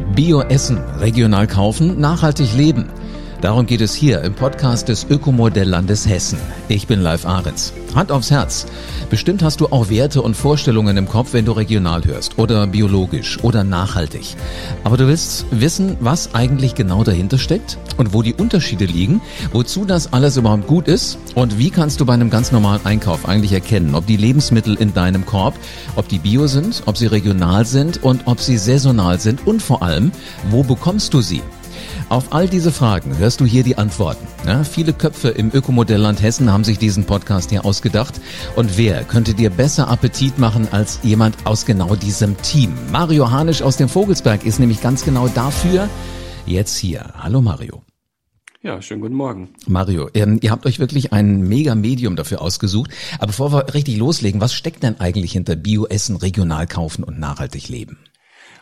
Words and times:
Bio-Essen, 0.00 0.78
regional 1.00 1.46
kaufen, 1.46 2.00
nachhaltig 2.00 2.56
leben. 2.56 2.86
Darum 3.42 3.66
geht 3.66 3.80
es 3.80 3.92
hier 3.92 4.22
im 4.22 4.34
Podcast 4.34 4.88
des 4.88 5.04
Ökomodelllandes 5.10 6.08
Hessen. 6.08 6.38
Ich 6.68 6.86
bin 6.86 7.00
Live 7.00 7.26
Ahrens. 7.26 7.72
Hand 7.92 8.12
aufs 8.12 8.30
Herz. 8.30 8.66
Bestimmt 9.10 9.42
hast 9.42 9.60
du 9.60 9.66
auch 9.66 9.90
Werte 9.90 10.22
und 10.22 10.36
Vorstellungen 10.36 10.96
im 10.96 11.08
Kopf, 11.08 11.32
wenn 11.32 11.44
du 11.44 11.50
regional 11.50 12.04
hörst 12.04 12.38
oder 12.38 12.68
biologisch 12.68 13.42
oder 13.42 13.64
nachhaltig. 13.64 14.36
Aber 14.84 14.96
du 14.96 15.08
willst 15.08 15.46
wissen, 15.50 15.96
was 15.98 16.36
eigentlich 16.36 16.76
genau 16.76 17.02
dahinter 17.02 17.36
steckt 17.36 17.78
und 17.96 18.14
wo 18.14 18.22
die 18.22 18.32
Unterschiede 18.32 18.84
liegen, 18.84 19.20
wozu 19.52 19.84
das 19.86 20.12
alles 20.12 20.36
überhaupt 20.36 20.68
gut 20.68 20.86
ist 20.86 21.18
und 21.34 21.58
wie 21.58 21.70
kannst 21.70 22.00
du 22.00 22.06
bei 22.06 22.14
einem 22.14 22.30
ganz 22.30 22.52
normalen 22.52 22.86
Einkauf 22.86 23.28
eigentlich 23.28 23.52
erkennen, 23.52 23.96
ob 23.96 24.06
die 24.06 24.16
Lebensmittel 24.16 24.76
in 24.76 24.94
deinem 24.94 25.26
Korb, 25.26 25.56
ob 25.96 26.06
die 26.06 26.20
bio 26.20 26.46
sind, 26.46 26.84
ob 26.86 26.96
sie 26.96 27.06
regional 27.06 27.66
sind 27.66 28.04
und 28.04 28.22
ob 28.26 28.38
sie 28.38 28.56
saisonal 28.56 29.18
sind 29.18 29.44
und 29.48 29.60
vor 29.60 29.82
allem, 29.82 30.12
wo 30.48 30.62
bekommst 30.62 31.12
du 31.12 31.20
sie? 31.20 31.42
Auf 32.08 32.32
all 32.32 32.48
diese 32.48 32.72
Fragen 32.72 33.16
hörst 33.18 33.40
du 33.40 33.44
hier 33.44 33.62
die 33.62 33.78
Antworten. 33.78 34.26
Ja, 34.46 34.64
viele 34.64 34.92
Köpfe 34.92 35.28
im 35.28 35.50
Ökomodellland 35.52 36.22
Hessen 36.22 36.52
haben 36.52 36.64
sich 36.64 36.78
diesen 36.78 37.04
Podcast 37.04 37.50
hier 37.50 37.64
ausgedacht. 37.64 38.20
Und 38.56 38.76
wer 38.76 39.04
könnte 39.04 39.34
dir 39.34 39.50
besser 39.50 39.88
Appetit 39.88 40.38
machen 40.38 40.68
als 40.70 40.98
jemand 41.02 41.36
aus 41.44 41.64
genau 41.64 41.94
diesem 41.94 42.36
Team? 42.42 42.72
Mario 42.90 43.30
Hanisch 43.30 43.62
aus 43.62 43.76
dem 43.76 43.88
Vogelsberg 43.88 44.44
ist 44.44 44.60
nämlich 44.60 44.80
ganz 44.80 45.04
genau 45.04 45.28
dafür 45.28 45.88
jetzt 46.46 46.76
hier. 46.76 47.12
Hallo 47.18 47.40
Mario. 47.40 47.82
Ja, 48.62 48.80
schönen 48.80 49.00
guten 49.00 49.14
Morgen. 49.14 49.48
Mario, 49.66 50.08
ähm, 50.14 50.38
ihr 50.40 50.52
habt 50.52 50.66
euch 50.66 50.78
wirklich 50.78 51.12
ein 51.12 51.40
mega 51.40 51.74
Medium 51.74 52.14
dafür 52.14 52.40
ausgesucht. 52.40 52.92
Aber 53.18 53.28
bevor 53.28 53.52
wir 53.52 53.74
richtig 53.74 53.96
loslegen, 53.96 54.40
was 54.40 54.54
steckt 54.54 54.84
denn 54.84 55.00
eigentlich 55.00 55.32
hinter 55.32 55.56
Bioessen, 55.56 56.14
regional 56.14 56.68
kaufen 56.68 57.02
und 57.02 57.18
nachhaltig 57.18 57.68
leben? 57.68 57.98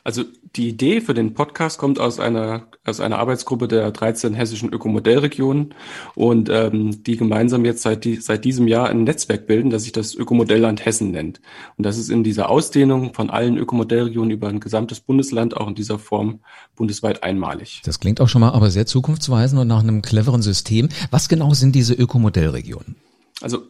Also 0.04 0.24
die 0.56 0.68
Idee 0.68 1.00
für 1.00 1.14
den 1.14 1.34
Podcast 1.34 1.78
kommt 1.78 2.00
aus 2.00 2.18
einer, 2.18 2.68
aus 2.84 3.00
einer 3.00 3.18
Arbeitsgruppe 3.18 3.68
der 3.68 3.90
13 3.90 4.34
hessischen 4.34 4.72
Ökomodellregionen 4.72 5.74
und 6.14 6.48
ähm, 6.48 7.02
die 7.04 7.16
gemeinsam 7.16 7.64
jetzt 7.64 7.82
seit, 7.82 8.04
die, 8.04 8.16
seit 8.16 8.44
diesem 8.44 8.66
Jahr 8.66 8.88
ein 8.88 9.04
Netzwerk 9.04 9.46
bilden, 9.46 9.70
das 9.70 9.84
sich 9.84 9.92
das 9.92 10.14
Ökomodellland 10.14 10.84
Hessen 10.84 11.10
nennt. 11.10 11.40
Und 11.76 11.84
das 11.84 11.98
ist 11.98 12.10
in 12.10 12.24
dieser 12.24 12.48
Ausdehnung 12.48 13.14
von 13.14 13.30
allen 13.30 13.56
Ökomodellregionen 13.56 14.30
über 14.30 14.48
ein 14.48 14.60
gesamtes 14.60 15.00
Bundesland 15.00 15.56
auch 15.56 15.68
in 15.68 15.74
dieser 15.74 15.98
Form 15.98 16.40
bundesweit 16.76 17.22
einmalig. 17.22 17.82
Das 17.84 18.00
klingt 18.00 18.20
auch 18.20 18.28
schon 18.28 18.40
mal 18.40 18.52
aber 18.52 18.70
sehr 18.70 18.86
zukunftsweisend 18.86 19.60
und 19.60 19.68
nach 19.68 19.82
einem 19.82 20.02
cleveren 20.02 20.42
System. 20.42 20.88
Was 21.10 21.28
genau 21.28 21.54
sind 21.54 21.74
diese 21.74 21.94
Ökomodellregionen? 21.94 22.96
Also 23.40 23.62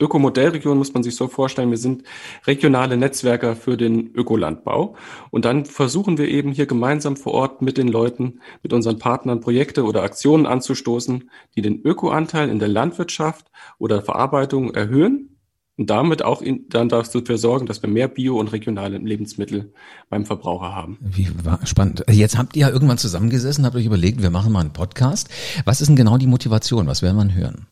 Ökomodellregion 0.00 0.78
muss 0.78 0.94
man 0.94 1.02
sich 1.02 1.16
so 1.16 1.28
vorstellen, 1.28 1.70
wir 1.70 1.78
sind 1.78 2.02
regionale 2.46 2.96
Netzwerker 2.96 3.56
für 3.56 3.76
den 3.76 4.12
Ökolandbau. 4.14 4.96
Und 5.30 5.44
dann 5.44 5.64
versuchen 5.64 6.18
wir 6.18 6.28
eben 6.28 6.52
hier 6.52 6.66
gemeinsam 6.66 7.16
vor 7.16 7.34
Ort 7.34 7.62
mit 7.62 7.78
den 7.78 7.88
Leuten, 7.88 8.40
mit 8.62 8.72
unseren 8.72 8.98
Partnern 8.98 9.40
Projekte 9.40 9.84
oder 9.84 10.02
Aktionen 10.02 10.46
anzustoßen, 10.46 11.30
die 11.56 11.62
den 11.62 11.82
Ökoanteil 11.82 12.48
in 12.48 12.58
der 12.58 12.68
Landwirtschaft 12.68 13.50
oder 13.78 14.02
Verarbeitung 14.02 14.74
erhöhen 14.74 15.34
und 15.76 15.90
damit 15.90 16.22
auch 16.22 16.40
in, 16.40 16.68
dann 16.68 16.88
dafür 16.88 17.38
sorgen, 17.38 17.66
dass 17.66 17.82
wir 17.82 17.90
mehr 17.90 18.08
Bio- 18.08 18.38
und 18.38 18.52
regionale 18.52 18.98
Lebensmittel 18.98 19.72
beim 20.08 20.24
Verbraucher 20.24 20.74
haben. 20.74 20.98
Wie 21.00 21.28
war 21.44 21.64
spannend. 21.66 22.04
Jetzt 22.08 22.38
habt 22.38 22.56
ihr 22.56 22.62
ja 22.62 22.70
irgendwann 22.70 22.98
zusammengesessen, 22.98 23.66
habt 23.66 23.74
euch 23.74 23.86
überlegt, 23.86 24.22
wir 24.22 24.30
machen 24.30 24.52
mal 24.52 24.60
einen 24.60 24.72
Podcast. 24.72 25.28
Was 25.64 25.80
ist 25.80 25.88
denn 25.88 25.96
genau 25.96 26.16
die 26.16 26.26
Motivation? 26.28 26.86
Was 26.86 27.02
werden 27.02 27.28
wir 27.28 27.34
hören? 27.34 27.66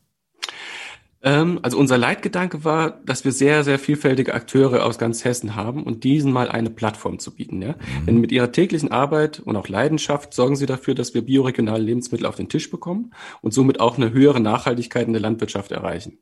Ähm, 1.23 1.61
also 1.62 1.78
unser 1.78 1.98
Leitgedanke 1.98 2.65
war, 2.65 3.01
dass 3.05 3.25
wir 3.25 3.33
sehr, 3.33 3.62
sehr 3.65 3.78
vielfältige 3.78 4.34
Akteure 4.34 4.84
aus 4.84 4.98
ganz 4.98 5.25
Hessen 5.25 5.55
haben 5.55 5.84
und 5.84 6.05
diesen 6.05 6.33
mal 6.33 6.48
eine 6.48 6.70
Plattform 6.70 7.19
zu 7.19 7.34
bieten. 7.34 7.62
Ja? 7.62 7.73
Mhm. 7.73 8.06
Denn 8.06 8.20
mit 8.20 8.33
ihrer 8.33 8.51
täglichen 8.51 8.91
Arbeit 8.91 9.41
und 9.41 9.56
auch 9.56 9.69
Leidenschaft 9.69 10.34
sorgen 10.34 10.56
sie 10.56 10.67
dafür, 10.67 10.95
dass 10.95 11.14
wir 11.14 11.23
bioregionale 11.23 11.83
Lebensmittel 11.83 12.27
auf 12.27 12.37
den 12.37 12.48
Tisch 12.48 12.70
bekommen 12.70 13.12
und 13.41 13.55
somit 13.55 13.79
auch 13.81 13.97
eine 13.97 14.12
höhere 14.12 14.41
Nachhaltigkeit 14.41 15.06
in 15.06 15.12
der 15.12 15.23
Landwirtschaft 15.23 15.70
erreichen. 15.70 16.19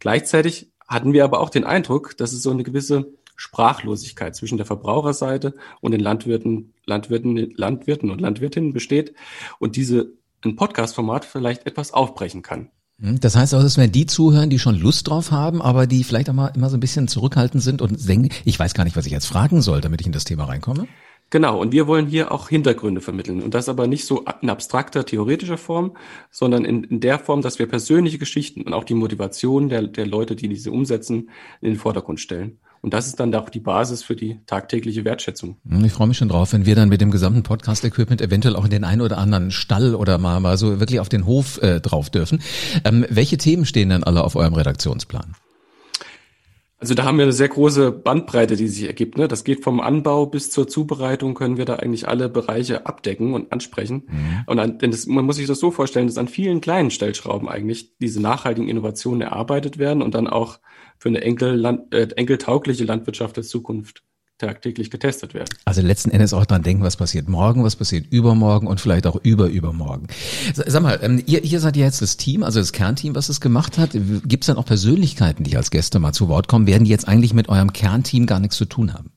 Gleichzeitig 0.00 0.72
hatten 0.88 1.12
wir 1.12 1.24
aber 1.24 1.40
auch 1.40 1.50
den 1.50 1.64
Eindruck, 1.64 2.16
dass 2.16 2.32
es 2.32 2.42
so 2.42 2.50
eine 2.50 2.64
gewisse 2.64 3.12
Sprachlosigkeit 3.36 4.34
zwischen 4.34 4.56
der 4.56 4.66
Verbraucherseite 4.66 5.54
und 5.80 5.92
den 5.92 6.00
Landwirten, 6.00 6.74
Landwirten, 6.86 7.52
Landwirten 7.54 8.10
und 8.10 8.20
Landwirtinnen 8.20 8.72
besteht 8.72 9.14
und 9.60 9.76
diese 9.76 10.12
ein 10.44 10.56
Podcast-Format 10.56 11.24
vielleicht 11.24 11.66
etwas 11.66 11.92
aufbrechen 11.92 12.42
kann. 12.42 12.70
Hm, 13.00 13.20
das 13.20 13.36
heißt 13.36 13.54
auch, 13.54 13.62
dass 13.62 13.76
wir 13.76 13.88
die 13.88 14.06
zuhören, 14.06 14.50
die 14.50 14.58
schon 14.58 14.78
Lust 14.78 15.08
drauf 15.08 15.30
haben, 15.30 15.62
aber 15.62 15.86
die 15.86 16.04
vielleicht 16.04 16.28
auch 16.30 16.34
mal 16.34 16.48
immer 16.54 16.70
so 16.70 16.76
ein 16.76 16.80
bisschen 16.80 17.08
zurückhaltend 17.08 17.62
sind 17.62 17.80
und 17.80 18.08
denken, 18.08 18.30
ich 18.44 18.58
weiß 18.58 18.74
gar 18.74 18.84
nicht, 18.84 18.96
was 18.96 19.06
ich 19.06 19.12
jetzt 19.12 19.26
fragen 19.26 19.62
soll, 19.62 19.80
damit 19.80 20.00
ich 20.00 20.06
in 20.06 20.12
das 20.12 20.24
Thema 20.24 20.44
reinkomme? 20.44 20.88
Genau, 21.30 21.60
und 21.60 21.72
wir 21.72 21.86
wollen 21.86 22.06
hier 22.06 22.32
auch 22.32 22.48
Hintergründe 22.48 23.02
vermitteln. 23.02 23.42
Und 23.42 23.52
das 23.52 23.68
aber 23.68 23.86
nicht 23.86 24.06
so 24.06 24.24
in 24.40 24.48
abstrakter, 24.48 25.04
theoretischer 25.04 25.58
Form, 25.58 25.94
sondern 26.30 26.64
in, 26.64 26.84
in 26.84 27.00
der 27.00 27.18
Form, 27.18 27.42
dass 27.42 27.58
wir 27.58 27.66
persönliche 27.66 28.18
Geschichten 28.18 28.62
und 28.62 28.72
auch 28.72 28.84
die 28.84 28.94
Motivation 28.94 29.68
der, 29.68 29.82
der 29.82 30.06
Leute, 30.06 30.36
die 30.36 30.48
diese 30.48 30.72
umsetzen, 30.72 31.28
in 31.60 31.72
den 31.72 31.76
Vordergrund 31.76 32.18
stellen. 32.18 32.58
Und 32.80 32.94
das 32.94 33.06
ist 33.06 33.20
dann 33.20 33.34
auch 33.34 33.48
die 33.48 33.60
Basis 33.60 34.02
für 34.02 34.16
die 34.16 34.40
tagtägliche 34.46 35.04
Wertschätzung. 35.04 35.56
Hm, 35.68 35.84
ich 35.84 35.92
freue 35.92 36.06
mich 36.06 36.18
schon 36.18 36.28
drauf, 36.28 36.52
wenn 36.52 36.66
wir 36.66 36.74
dann 36.74 36.88
mit 36.88 37.00
dem 37.00 37.10
gesamten 37.10 37.42
Podcast-Equipment 37.42 38.20
eventuell 38.20 38.56
auch 38.56 38.64
in 38.64 38.70
den 38.70 38.84
einen 38.84 39.00
oder 39.00 39.18
anderen 39.18 39.50
Stall 39.50 39.94
oder 39.94 40.18
mal, 40.18 40.40
mal 40.40 40.56
so 40.56 40.80
wirklich 40.80 41.00
auf 41.00 41.08
den 41.08 41.26
Hof 41.26 41.60
äh, 41.62 41.80
drauf 41.80 42.10
dürfen. 42.10 42.40
Ähm, 42.84 43.04
welche 43.08 43.38
Themen 43.38 43.64
stehen 43.64 43.88
denn 43.88 44.04
alle 44.04 44.22
auf 44.24 44.36
eurem 44.36 44.54
Redaktionsplan? 44.54 45.34
Also 46.80 46.94
da 46.94 47.04
haben 47.04 47.18
wir 47.18 47.24
eine 47.24 47.32
sehr 47.32 47.48
große 47.48 47.90
Bandbreite, 47.90 48.54
die 48.54 48.68
sich 48.68 48.86
ergibt. 48.86 49.18
Ne? 49.18 49.26
Das 49.26 49.42
geht 49.42 49.64
vom 49.64 49.80
Anbau 49.80 50.26
bis 50.26 50.50
zur 50.50 50.68
Zubereitung, 50.68 51.34
können 51.34 51.56
wir 51.56 51.64
da 51.64 51.76
eigentlich 51.76 52.06
alle 52.06 52.28
Bereiche 52.28 52.86
abdecken 52.86 53.34
und 53.34 53.52
ansprechen. 53.52 54.04
Mhm. 54.06 54.44
Und 54.46 54.58
an, 54.60 54.78
denn 54.78 54.92
das, 54.92 55.06
man 55.06 55.24
muss 55.24 55.36
sich 55.36 55.48
das 55.48 55.58
so 55.58 55.72
vorstellen, 55.72 56.06
dass 56.06 56.18
an 56.18 56.28
vielen 56.28 56.60
kleinen 56.60 56.92
Stellschrauben 56.92 57.48
eigentlich 57.48 57.96
diese 57.98 58.22
nachhaltigen 58.22 58.68
Innovationen 58.68 59.22
erarbeitet 59.22 59.78
werden 59.78 60.02
und 60.02 60.14
dann 60.14 60.28
auch 60.28 60.60
für 60.98 61.08
eine 61.08 61.20
enkel, 61.22 61.54
Land, 61.54 61.92
äh, 61.92 62.08
enkeltaugliche 62.14 62.84
Landwirtschaft 62.84 63.36
der 63.36 63.44
Zukunft 63.44 64.04
tagtäglich 64.38 64.90
getestet 64.90 65.34
werden. 65.34 65.48
Also 65.64 65.82
letzten 65.82 66.10
Endes 66.10 66.32
auch 66.32 66.46
dran 66.46 66.62
denken, 66.62 66.82
was 66.82 66.96
passiert 66.96 67.28
morgen, 67.28 67.64
was 67.64 67.76
passiert 67.76 68.06
übermorgen 68.10 68.66
und 68.66 68.80
vielleicht 68.80 69.06
auch 69.06 69.16
überübermorgen. 69.22 70.06
Sag 70.54 70.82
mal, 70.82 70.98
ähm, 71.02 71.22
ihr, 71.26 71.44
ihr 71.44 71.60
seid 71.60 71.76
ja 71.76 71.84
jetzt 71.84 72.00
das 72.00 72.16
Team, 72.16 72.42
also 72.42 72.60
das 72.60 72.72
Kernteam, 72.72 73.14
was 73.14 73.28
es 73.28 73.40
gemacht 73.40 73.78
hat. 73.78 73.90
Gibt 73.92 74.44
es 74.44 74.46
dann 74.46 74.56
auch 74.56 74.64
Persönlichkeiten, 74.64 75.44
die 75.44 75.56
als 75.56 75.70
Gäste 75.70 75.98
mal 75.98 76.12
zu 76.12 76.28
Wort 76.28 76.48
kommen? 76.48 76.66
Werden 76.66 76.84
die 76.84 76.90
jetzt 76.90 77.08
eigentlich 77.08 77.34
mit 77.34 77.48
eurem 77.48 77.72
Kernteam 77.72 78.26
gar 78.26 78.38
nichts 78.38 78.56
zu 78.56 78.64
tun 78.64 78.94
haben? 78.94 79.10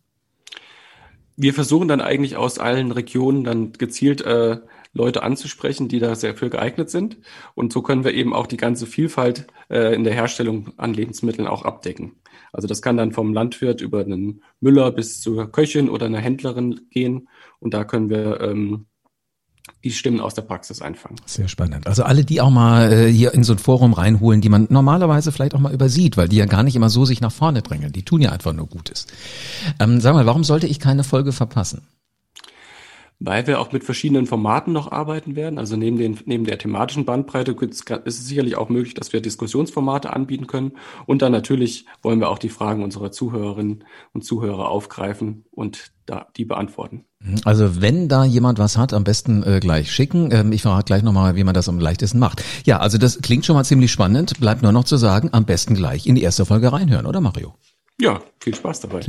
Wir 1.38 1.54
versuchen 1.54 1.88
dann 1.88 2.02
eigentlich 2.02 2.36
aus 2.36 2.60
allen 2.60 2.92
Regionen 2.92 3.44
dann 3.44 3.74
gezielt 3.74 4.22
äh, 4.22 4.58
Leute 4.94 5.24
anzusprechen, 5.24 5.88
die 5.88 6.00
da 6.00 6.16
sehr 6.16 6.36
für 6.36 6.50
geeignet 6.50 6.90
sind. 6.90 7.18
Und 7.56 7.72
so 7.72 7.82
können 7.82 8.04
wir 8.04 8.14
eben 8.14 8.34
auch 8.34 8.48
die 8.48 8.58
ganze 8.58 8.86
Vielfalt 8.86 9.48
äh, 9.70 9.96
in 9.96 10.04
der 10.04 10.14
Herstellung 10.14 10.74
an 10.78 10.94
Lebensmitteln 10.94 11.48
auch 11.48 11.64
abdecken. 11.64 12.21
Also 12.52 12.68
das 12.68 12.82
kann 12.82 12.98
dann 12.98 13.12
vom 13.12 13.34
Landwirt 13.34 13.82
über 13.82 14.02
einen 14.02 14.44
Müller 14.60 14.92
bis 14.92 15.22
zur 15.22 15.52
Köchin 15.52 15.90
oder 15.90 16.06
einer 16.06 16.20
Händlerin 16.20 16.82
gehen. 16.90 17.28
Und 17.60 17.74
da 17.74 17.84
können 17.84 18.10
wir 18.10 18.42
ähm, 18.42 18.86
die 19.84 19.92
Stimmen 19.92 20.20
aus 20.20 20.34
der 20.34 20.44
Praxis 20.44 20.82
einfangen. 20.82 21.18
Sehr 21.26 21.48
spannend. 21.48 21.88
Also 21.88 22.04
alle, 22.04 22.24
die 22.24 22.42
auch 22.42 22.50
mal 22.50 22.92
äh, 22.92 23.12
hier 23.12 23.34
in 23.34 23.44
so 23.44 23.54
ein 23.54 23.60
Forum 23.60 23.94
reinholen, 23.94 24.42
die 24.42 24.50
man 24.50 24.68
normalerweise 24.70 25.32
vielleicht 25.32 25.56
auch 25.56 25.60
mal 25.60 25.74
übersieht, 25.74 26.18
weil 26.18 26.30
die 26.30 26.38
ja 26.38 26.46
gar 26.46 26.64
nicht 26.64 26.76
immer 26.76 26.90
so 26.90 27.06
sich 27.06 27.22
nach 27.22 27.32
vorne 27.32 27.62
drängeln. 27.62 27.92
Die 27.92 28.04
tun 28.04 28.22
ja 28.22 28.32
einfach 28.32 28.54
nur 28.54 28.68
Gutes. 28.68 29.08
Ähm, 29.80 30.00
sag 30.00 30.14
mal, 30.14 30.26
warum 30.26 30.44
sollte 30.44 30.68
ich 30.68 30.80
keine 30.80 31.04
Folge 31.04 31.32
verpassen? 31.32 31.82
Weil 33.24 33.46
wir 33.46 33.60
auch 33.60 33.72
mit 33.72 33.84
verschiedenen 33.84 34.26
Formaten 34.26 34.74
noch 34.74 34.92
arbeiten 34.92 35.36
werden. 35.36 35.60
Also 35.60 35.78
neben, 35.78 35.98
den, 35.98 36.20
neben 36.26 36.44
der 36.44 36.58
thematischen 36.58 37.06
Bandbreite 37.06 37.56
ist 37.62 37.90
es 38.06 38.28
sicherlich 38.28 38.58
auch 38.58 38.70
möglich, 38.70 38.96
dass 38.96 39.14
wir 39.14 39.22
Diskussionsformate 39.22 40.12
anbieten 40.12 40.48
können. 40.48 40.74
Und 41.06 41.22
dann 41.22 41.32
natürlich 41.32 41.86
wollen 42.02 42.20
wir 42.20 42.30
auch 42.30 42.40
die 42.40 42.50
Fragen 42.50 42.84
unserer 42.84 43.12
Zuhörerinnen 43.12 43.84
und 44.14 44.26
Zuhörer 44.26 44.70
aufgreifen 44.70 45.46
und 45.52 45.92
da 46.08 46.28
die 46.36 46.46
beantworten. 46.46 47.06
Also 47.46 47.80
wenn 47.80 48.10
da 48.10 48.26
jemand 48.26 48.58
was 48.58 48.76
hat, 48.76 48.92
am 48.92 49.04
besten 49.04 49.44
äh, 49.44 49.60
gleich 49.60 49.92
schicken. 49.92 50.32
Ähm, 50.32 50.52
ich 50.52 50.64
verrate 50.64 50.86
gleich 50.86 51.04
nochmal, 51.04 51.36
wie 51.36 51.44
man 51.44 51.54
das 51.54 51.70
am 51.70 51.80
leichtesten 51.80 52.18
macht. 52.18 52.44
Ja, 52.66 52.80
also 52.80 52.98
das 52.98 53.22
klingt 53.22 53.46
schon 53.46 53.56
mal 53.56 53.64
ziemlich 53.64 53.92
spannend. 53.92 54.40
Bleibt 54.40 54.64
nur 54.64 54.72
noch 54.72 54.86
zu 54.86 54.98
sagen, 54.98 55.30
am 55.32 55.46
besten 55.46 55.76
gleich 55.76 56.08
in 56.08 56.16
die 56.16 56.24
erste 56.24 56.46
Folge 56.46 56.74
reinhören, 56.74 57.06
oder 57.06 57.22
Mario? 57.22 57.54
Ja, 58.02 58.20
viel 58.40 58.56
Spaß 58.56 58.80
dabei. 58.80 59.02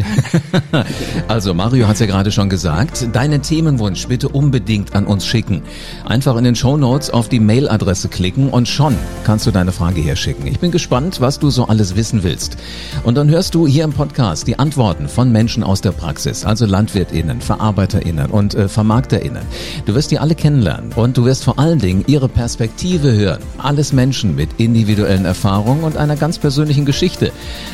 also 1.28 1.54
Mario 1.54 1.86
hat 1.86 1.94
es 1.94 2.00
ja 2.00 2.06
gerade 2.06 2.30
schon 2.30 2.50
gesagt, 2.50 3.08
deinen 3.14 3.40
Themenwunsch 3.40 4.06
bitte 4.06 4.28
unbedingt 4.28 4.94
an 4.94 5.06
uns 5.06 5.24
schicken. 5.24 5.62
Einfach 6.04 6.36
in 6.36 6.44
den 6.44 6.54
Show 6.54 6.76
Notes 6.76 7.08
auf 7.08 7.30
die 7.30 7.40
Mailadresse 7.40 8.10
klicken 8.10 8.50
und 8.50 8.68
schon 8.68 8.94
kannst 9.24 9.46
du 9.46 9.50
deine 9.50 9.72
Frage 9.72 10.02
herschicken. 10.02 10.46
Ich 10.46 10.58
bin 10.58 10.70
gespannt, 10.70 11.22
was 11.22 11.38
du 11.38 11.48
so 11.48 11.68
alles 11.68 11.96
wissen 11.96 12.22
willst. 12.22 12.58
Und 13.04 13.14
dann 13.14 13.30
hörst 13.30 13.54
du 13.54 13.66
hier 13.66 13.84
im 13.84 13.94
Podcast 13.94 14.46
die 14.46 14.58
Antworten 14.58 15.08
von 15.08 15.32
Menschen 15.32 15.62
aus 15.62 15.80
der 15.80 15.92
Praxis, 15.92 16.44
also 16.44 16.66
LandwirtInnen, 16.66 17.40
VerarbeiterInnen 17.40 18.26
und 18.26 18.54
äh, 18.54 18.68
VermarkterInnen. 18.68 19.44
Du 19.86 19.94
wirst 19.94 20.10
die 20.10 20.18
alle 20.18 20.34
kennenlernen 20.34 20.92
und 20.92 21.16
du 21.16 21.24
wirst 21.24 21.44
vor 21.44 21.58
allen 21.58 21.78
Dingen 21.78 22.04
ihre 22.08 22.28
Perspektive 22.28 23.10
hören. 23.10 23.40
Alles 23.56 23.94
Menschen 23.94 24.36
mit 24.36 24.50
individuellen 24.58 25.24
Erfahrungen 25.24 25.84
und 25.84 25.96
einer 25.96 26.16
ganz 26.16 26.36
persönlichen 26.36 26.84
Geschichte. 26.84 27.32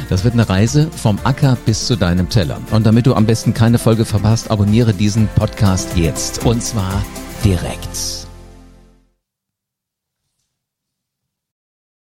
Das 0.08 0.22
wird 0.22 0.34
eine 0.34 0.48
Reise 0.48 0.88
von 0.94 1.07
Vom 1.08 1.18
Acker 1.24 1.56
bis 1.64 1.86
zu 1.86 1.96
deinem 1.96 2.28
Teller. 2.28 2.60
Und 2.70 2.84
damit 2.84 3.06
du 3.06 3.14
am 3.14 3.24
besten 3.24 3.54
keine 3.54 3.78
Folge 3.78 4.04
verpasst, 4.04 4.50
abonniere 4.50 4.92
diesen 4.92 5.26
Podcast 5.36 5.96
jetzt. 5.96 6.44
Und 6.44 6.62
zwar 6.62 7.02
direkt. 7.42 8.27